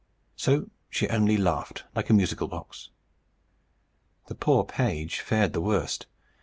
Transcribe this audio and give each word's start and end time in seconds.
So 0.35 0.71
she 0.89 1.07
only 1.09 1.37
laughed, 1.37 1.83
like 1.95 2.09
a 2.09 2.13
musical 2.13 2.47
box. 2.47 2.89
The 4.29 4.33
poor 4.33 4.63
page 4.65 5.19
fared 5.19 5.53
the 5.53 5.61
worst. 5.61 6.07